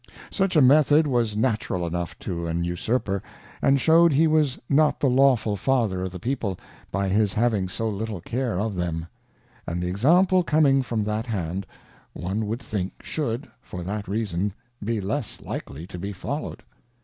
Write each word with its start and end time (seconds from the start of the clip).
Such 0.31 0.55
a 0.55 0.63
Method 0.63 1.05
was 1.05 1.37
natural 1.37 1.85
enough 1.85 2.17
to 2.21 2.47
an 2.47 2.63
Usurper, 2.63 3.21
and 3.61 3.79
shew'd 3.79 4.11
he 4.13 4.25
was 4.25 4.57
not 4.67 4.99
the 4.99 5.05
Lawful 5.07 5.55
Father 5.55 6.01
of 6.01 6.11
the 6.11 6.17
People, 6.17 6.57
by 6.91 7.07
his 7.07 7.33
having 7.33 7.69
so 7.69 7.87
little 7.87 8.19
c 8.27 8.41
are 8.41 8.59
of 8.59 8.73
them; 8.73 9.05
and 9.67 9.79
the 9.79 9.89
Example 9.89 10.41
coming 10.41 10.81
from 10.81 11.03
that 11.03 11.27
hand, 11.27 11.67
one 12.13 12.47
would 12.47 12.63
think 12.63 13.03
should, 13.03 13.47
for 13.61 13.83
that 13.83 14.07
Reason, 14.07 14.51
be 14.83 14.99
less 14.99 15.39
likely 15.39 15.85
to 15.85 15.99
be 15.99 16.13
foUow'd. 16.13 16.63